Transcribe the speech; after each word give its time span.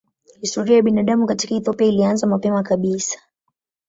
Historia 0.41 0.75
ya 0.75 0.81
binadamu 0.81 1.25
katika 1.27 1.55
Ethiopia 1.55 1.87
ilianza 1.87 2.27
mapema 2.27 2.63
kabisa. 2.63 3.19